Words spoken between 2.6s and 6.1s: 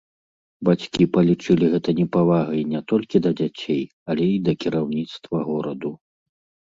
не толькі да дзяцей, але і да кіраўніцтва гораду.